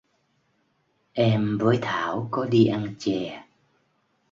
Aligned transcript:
Em 1.13 1.57
với 1.57 1.79
Thảo 1.81 2.27
có 2.31 2.45
đi 2.45 2.65
ăn 2.65 2.95
chè 2.99 3.43